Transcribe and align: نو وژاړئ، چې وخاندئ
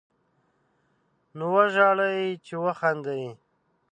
نو 1.37 1.45
وژاړئ، 1.55 2.21
چې 2.45 2.53
وخاندئ 2.65 3.25